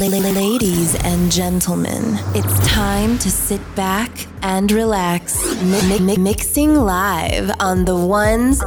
Ladies 0.00 0.94
and 1.04 1.30
gentlemen, 1.30 2.18
it's 2.34 2.58
time 2.66 3.18
to 3.18 3.30
sit 3.30 3.60
back 3.76 4.10
and 4.40 4.72
relax. 4.72 5.44
Mi- 5.62 6.00
mi- 6.00 6.16
mixing 6.16 6.74
live 6.74 7.50
on 7.60 7.84
the 7.84 7.94
ones 7.94 8.62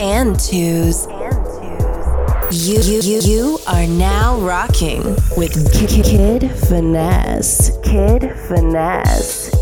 and 0.00 0.40
twos. 0.40 1.06
You, 2.50 2.80
you, 2.80 3.00
you, 3.02 3.20
you 3.20 3.58
are 3.66 3.86
now 3.86 4.38
rocking 4.40 5.04
with 5.36 5.70
Kid 5.74 6.50
Finesse. 6.66 7.70
Kid 7.84 8.34
Finesse. 8.48 9.57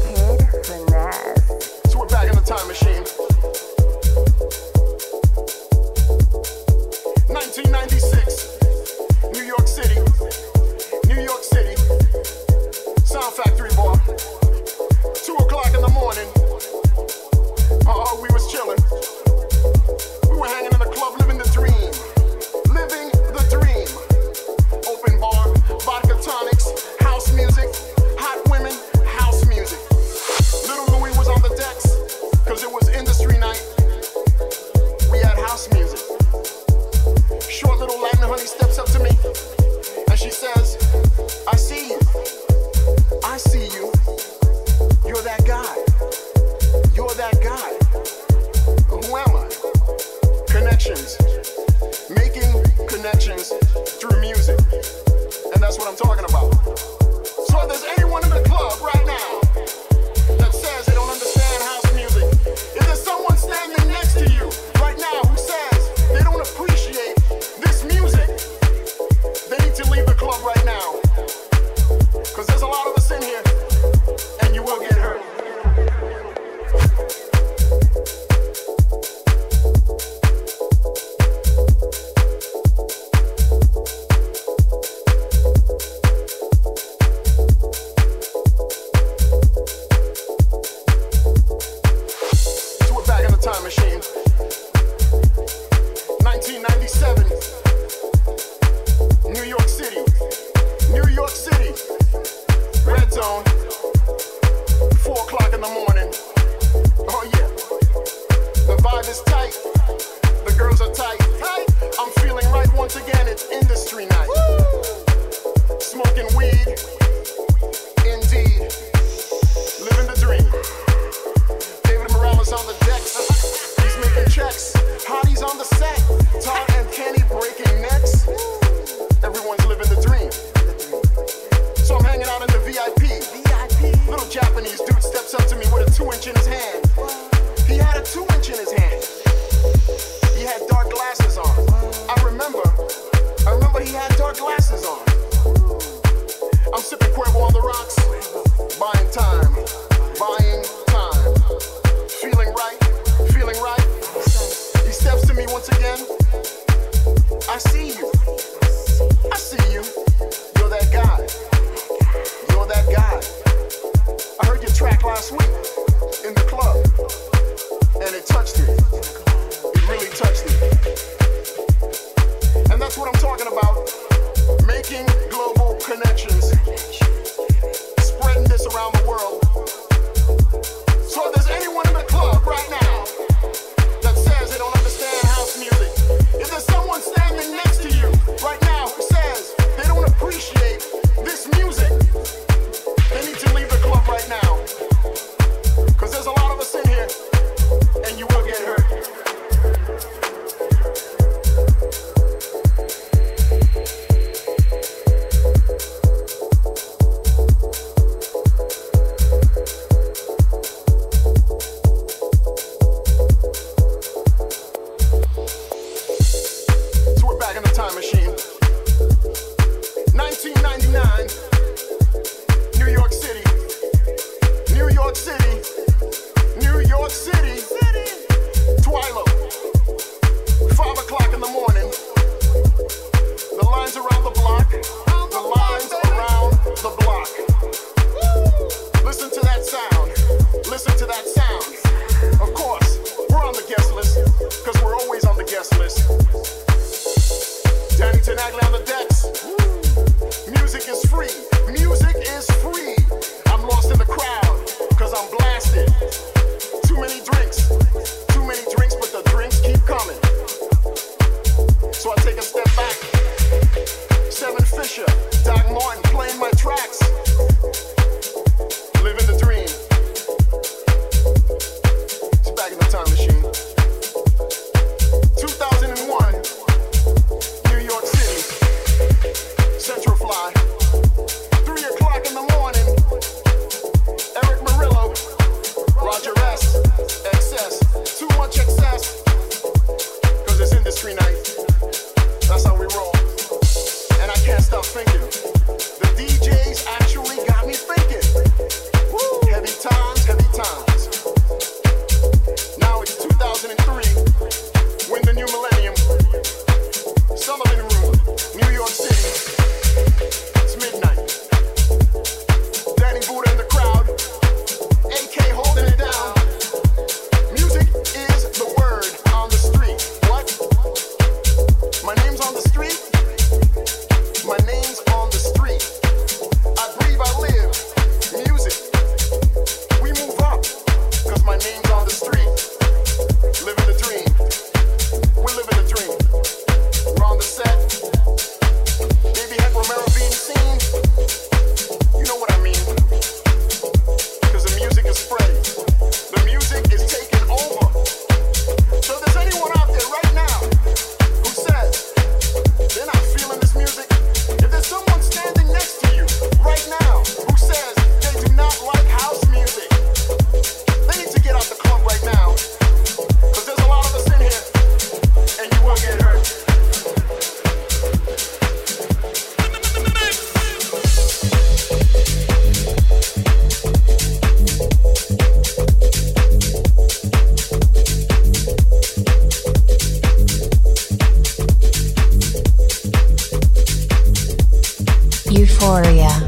Gloria. 385.97 386.46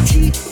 With 0.00 0.49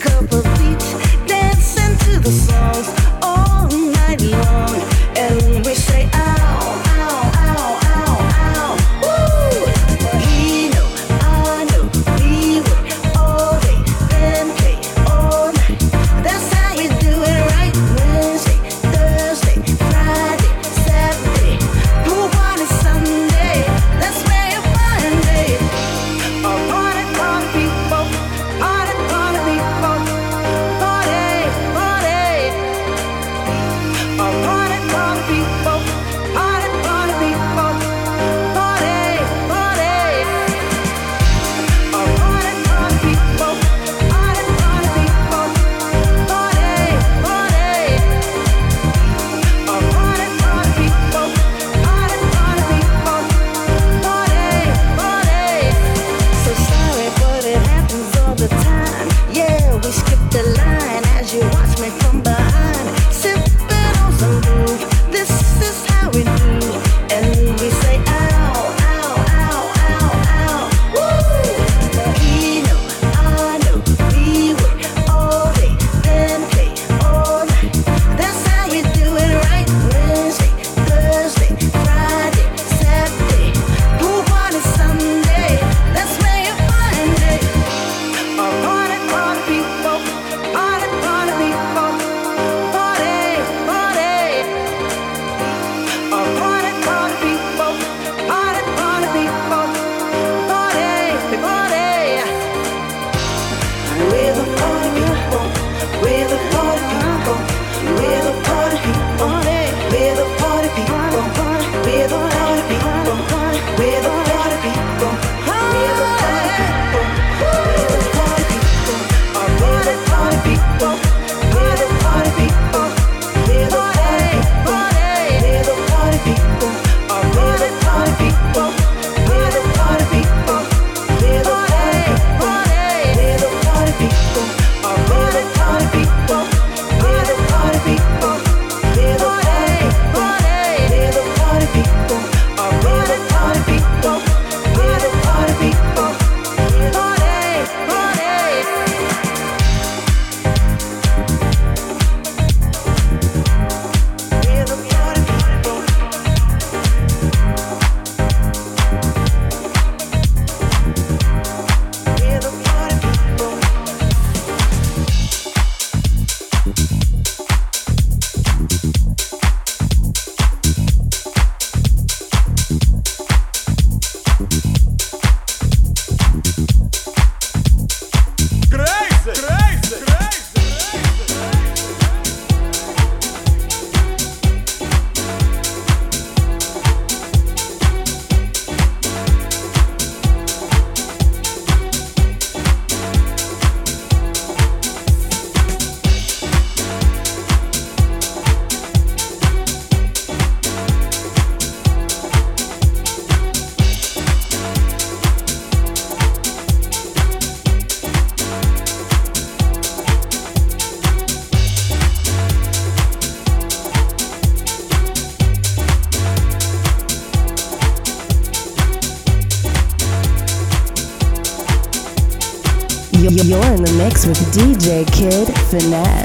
DJ 224.79 225.03
Kid 225.11 225.51
Finesse. 225.69 226.18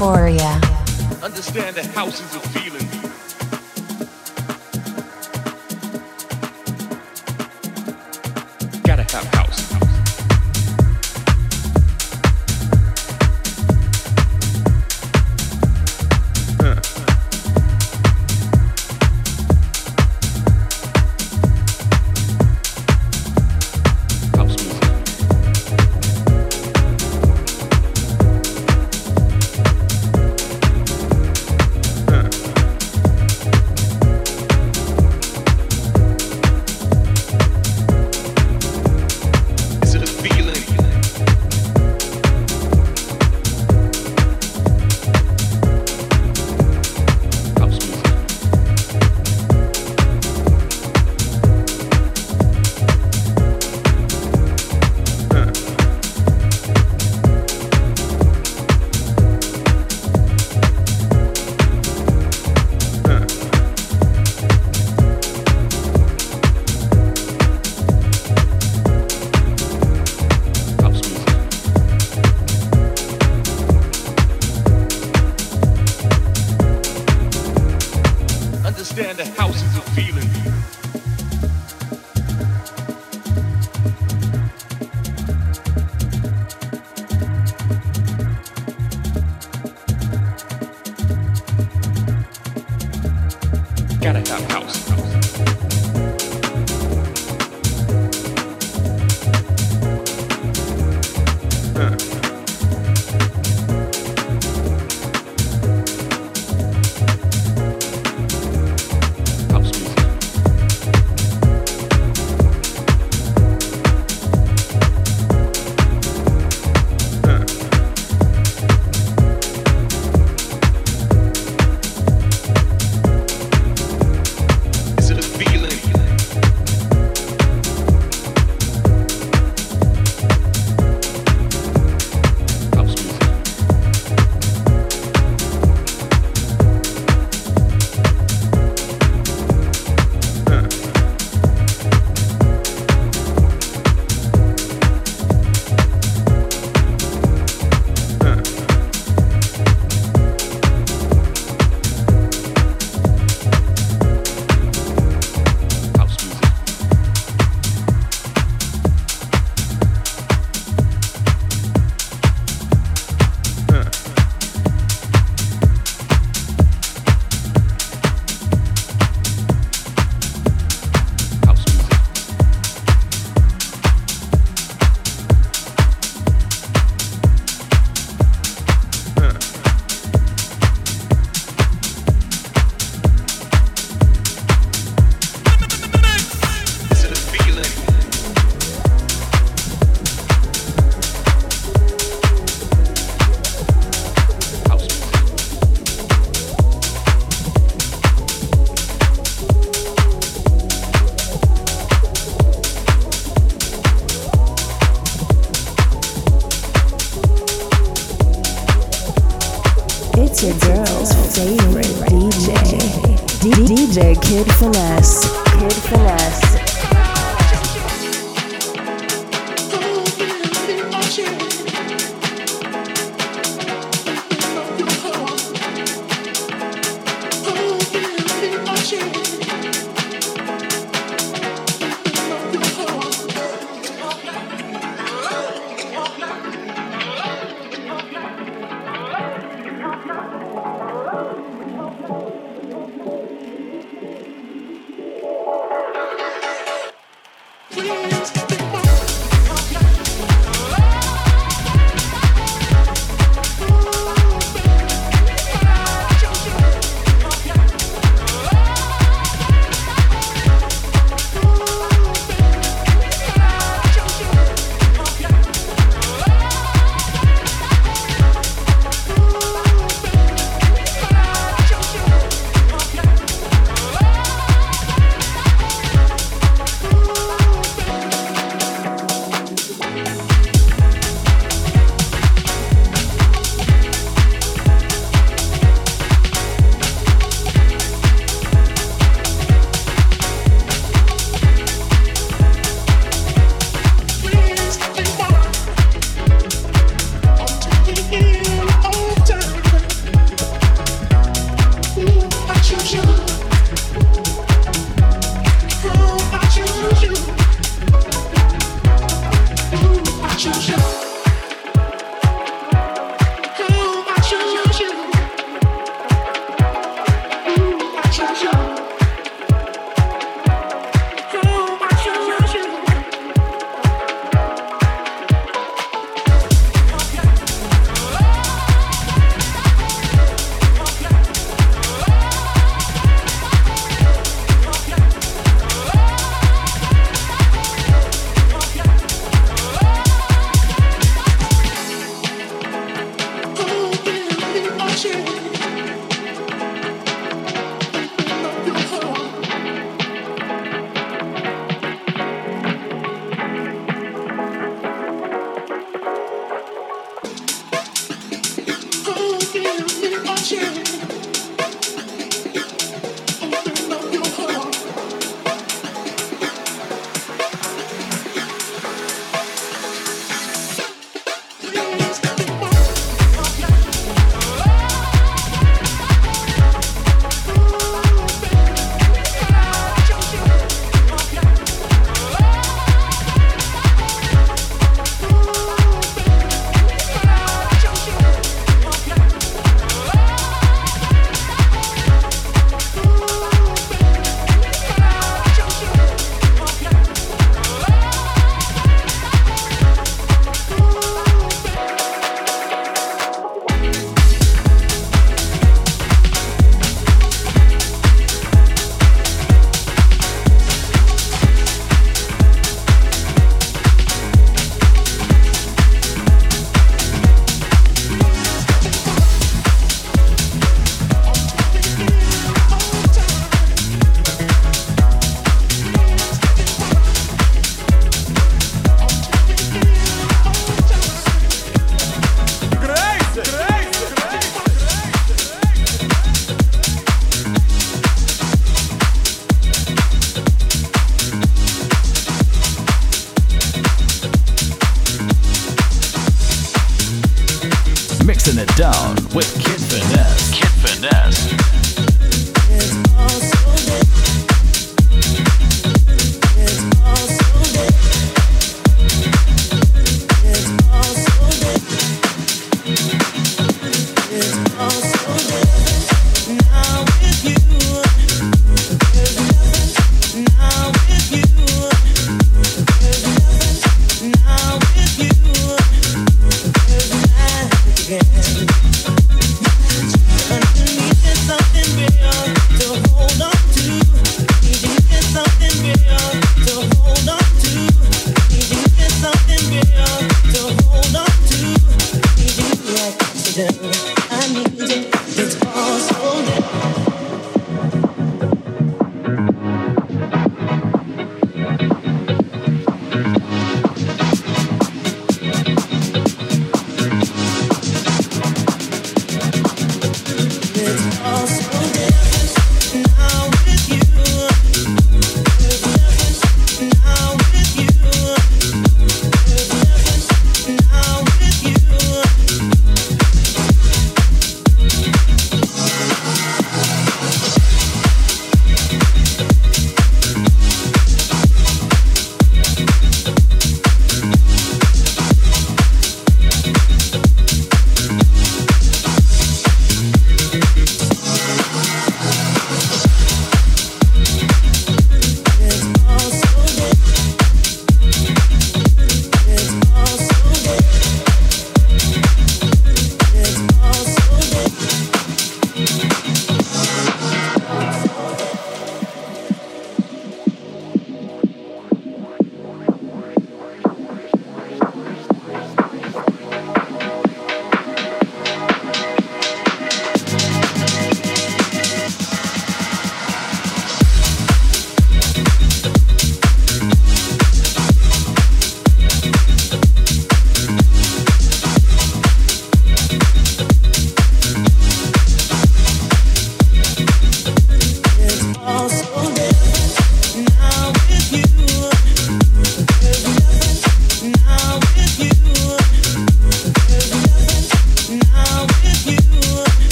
Euphoria. 0.00 0.60
Understand 1.24 1.74
that 1.74 1.86
house 1.86 2.20
is 2.20 2.36
a 2.36 2.40
feeling. 2.50 3.07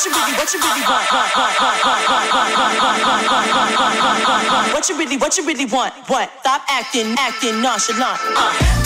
What 0.00 0.06
you 0.06 0.12
really, 0.16 0.32
what 0.32 0.54
you 0.54 0.60
really 0.60 0.80
want? 0.80 1.04
What 4.72 4.88
you 4.88 4.96
really, 4.96 5.16
what 5.18 5.36
you 5.36 5.46
really 5.46 5.66
want? 5.66 5.92
Stop 6.40 6.62
acting, 6.70 7.14
acting 7.18 7.60
nonchalant. 7.60 8.18
Uh. 8.34 8.79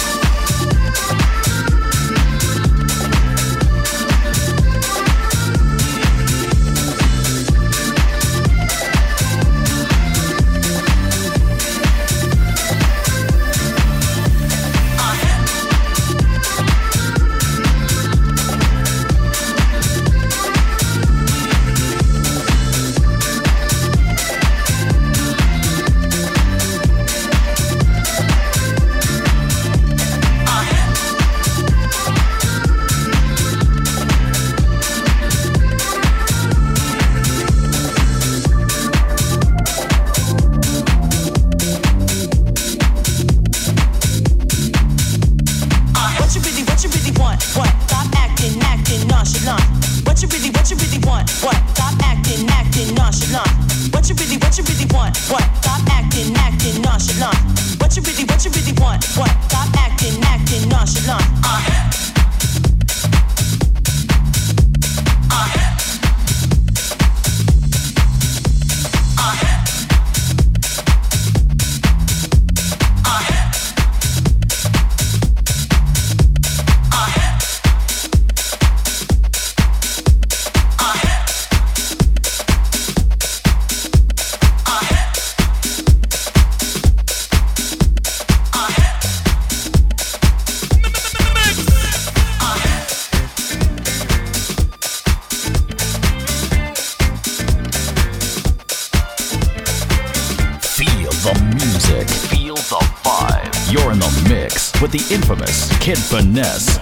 Finesse. 106.24 106.73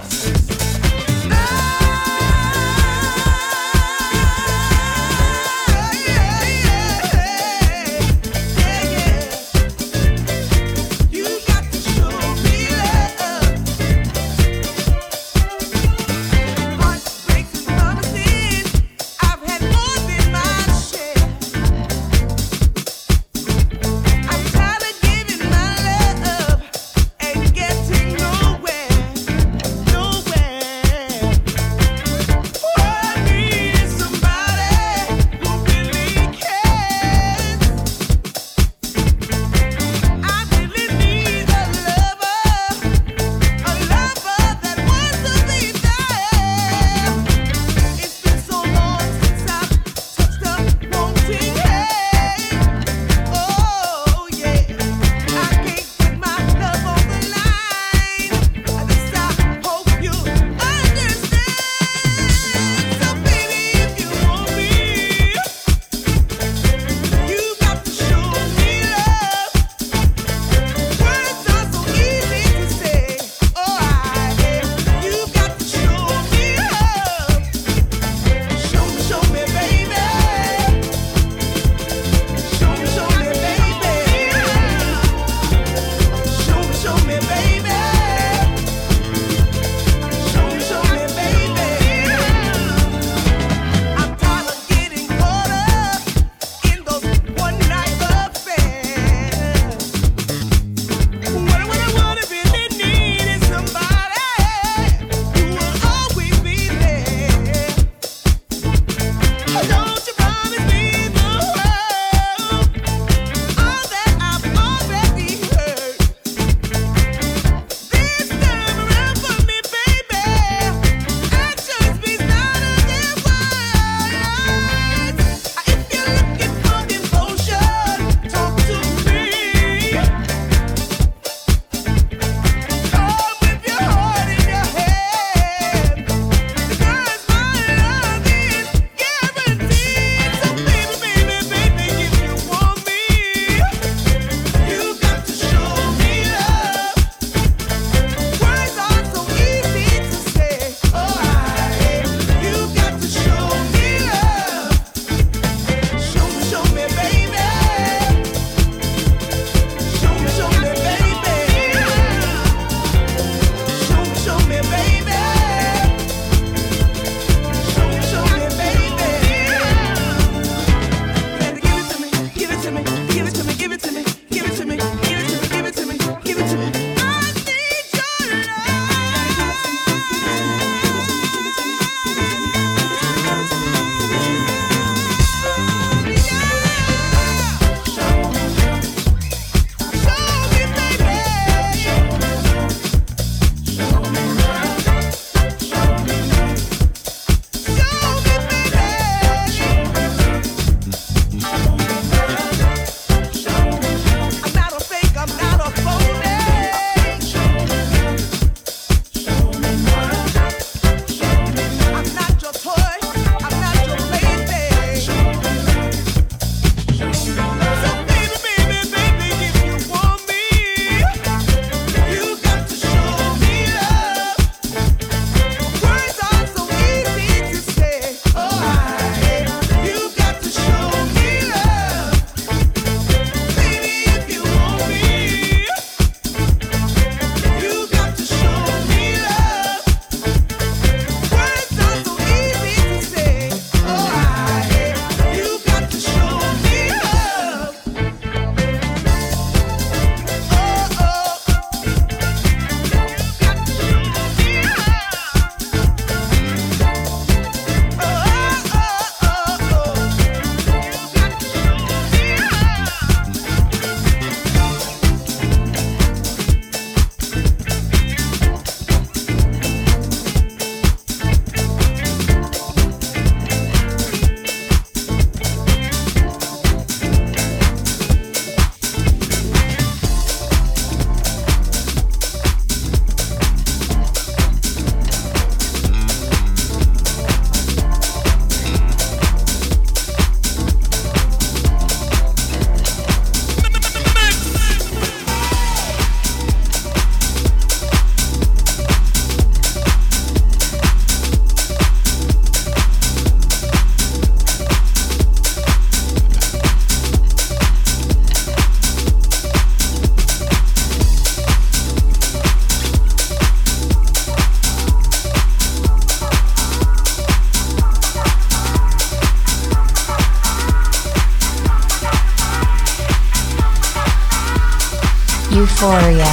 Euphoria. 325.83 326.32